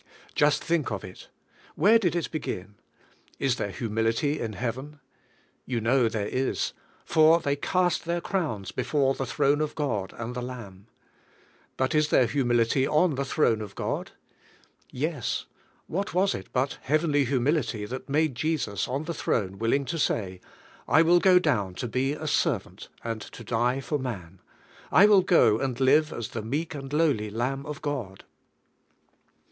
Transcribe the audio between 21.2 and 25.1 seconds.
down to be a servant, and to die for man; I